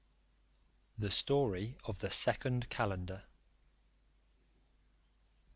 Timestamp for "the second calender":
1.99-3.21